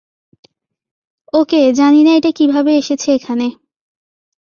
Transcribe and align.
ওকে, 1.33 1.61
জানি 1.73 2.01
না 2.03 2.11
এটা 2.15 2.31
কীভাবে 2.31 2.71
এসেছে 2.77 3.07
এখানে। 3.11 3.47